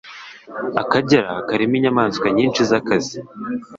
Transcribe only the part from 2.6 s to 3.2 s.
zinkazi